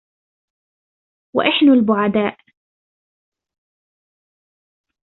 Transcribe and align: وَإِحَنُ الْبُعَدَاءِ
وَإِحَنُ 1.35 1.71
الْبُعَدَاءِ 1.73 2.37